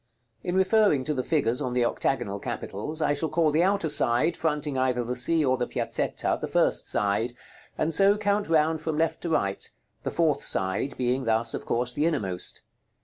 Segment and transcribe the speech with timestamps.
[0.43, 4.35] In referring to the figures on the octagonal capitals, I shall call the outer side,
[4.35, 7.33] fronting either the Sea or the Piazzetta, the first side;
[7.77, 9.69] and so count round from left to right;
[10.01, 12.63] the fourth side being thus, of course, the innermost.